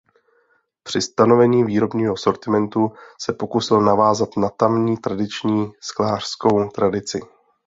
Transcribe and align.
Při 0.83 1.01
stanovení 1.01 1.63
výrobního 1.63 2.17
sortimentu 2.17 2.91
se 3.21 3.33
pokusil 3.33 3.81
navázat 3.81 4.29
na 4.37 4.49
tamní 4.49 4.97
tradiční 4.97 5.71
sklářskou 5.81 6.69
tradici. 6.69 7.19